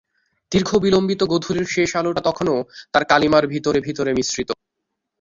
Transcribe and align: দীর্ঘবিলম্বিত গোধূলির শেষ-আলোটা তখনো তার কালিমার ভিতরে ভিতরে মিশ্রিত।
দীর্ঘবিলম্বিত 0.51 1.21
গোধূলির 1.23 1.67
শেষ-আলোটা 1.67 2.21
তখনো 2.21 2.53
তার 2.93 3.03
কালিমার 3.05 3.45
ভিতরে 3.47 3.79
ভিতরে 3.79 4.11
মিশ্রিত। 4.17 4.49